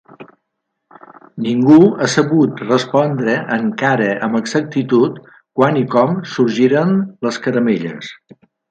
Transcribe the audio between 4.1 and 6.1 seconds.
amb exactitud quan i